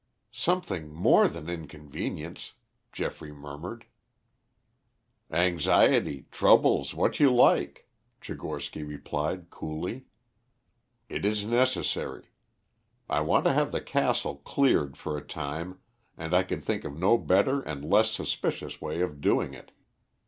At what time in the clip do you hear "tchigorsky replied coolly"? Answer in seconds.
8.19-10.05